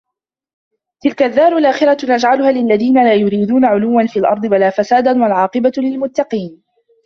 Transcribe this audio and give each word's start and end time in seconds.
تِلكَ 1.03 1.21
الدّارُ 1.23 1.57
الآخِرَةُ 1.57 1.97
نَجعَلُها 2.11 2.51
لِلَّذينَ 2.51 3.03
لا 3.03 3.13
يُريدونَ 3.13 3.65
عُلُوًّا 3.65 4.05
فِي 4.07 4.19
الأَرضِ 4.19 4.45
وَلا 4.51 4.69
فَسادًا 4.69 5.11
وَالعاقِبَةُ 5.23 5.71
لِلمُتَّقينَ 5.77 6.63